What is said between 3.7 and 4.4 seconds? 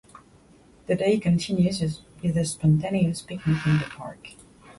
the park.